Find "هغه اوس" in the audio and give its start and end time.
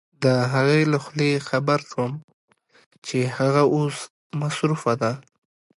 3.37-3.97